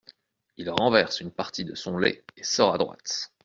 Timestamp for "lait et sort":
1.99-2.73